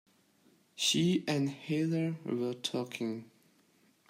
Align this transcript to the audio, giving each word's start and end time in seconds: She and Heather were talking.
She 0.73 1.23
and 1.27 1.47
Heather 1.47 2.17
were 2.25 2.55
talking. 2.55 3.29